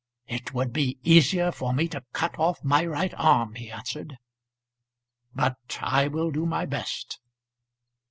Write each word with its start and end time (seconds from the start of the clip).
"It 0.27 0.51
would 0.51 0.73
be 0.73 0.97
easier 1.03 1.51
for 1.51 1.73
me 1.75 1.87
to 1.89 2.03
cut 2.11 2.39
off 2.39 2.63
my 2.63 2.83
right 2.83 3.13
arm," 3.15 3.53
he 3.53 3.69
answered; 3.71 4.17
"but 5.35 5.77
I 5.79 6.07
will 6.07 6.31
do 6.31 6.47
my 6.47 6.65
best." 6.65 7.19